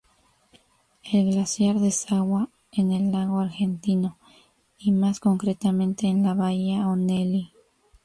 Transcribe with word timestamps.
El 1.03 1.31
glaciar 1.31 1.79
desagua 1.79 2.49
en 2.71 2.91
el 2.91 3.11
lago 3.11 3.39
Argentino 3.39 4.17
y 4.79 4.93
más 4.93 5.19
concretamente 5.19 6.07
en 6.07 6.23
la 6.23 6.33
bahía 6.33 6.87
Onelli. 6.87 7.53